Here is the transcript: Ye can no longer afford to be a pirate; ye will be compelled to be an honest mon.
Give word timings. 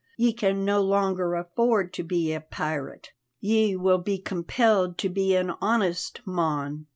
Ye 0.17 0.33
can 0.33 0.65
no 0.65 0.81
longer 0.81 1.35
afford 1.35 1.93
to 1.93 2.01
be 2.03 2.33
a 2.33 2.41
pirate; 2.41 3.11
ye 3.39 3.75
will 3.75 3.99
be 3.99 4.17
compelled 4.17 4.97
to 4.97 5.09
be 5.09 5.35
an 5.35 5.51
honest 5.61 6.21
mon. 6.25 6.87